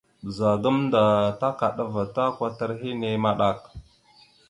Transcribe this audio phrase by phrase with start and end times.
[0.23, 1.01] Ɓəza gamənda
[1.39, 3.59] takaɗava ta kwatar nehe maɗak.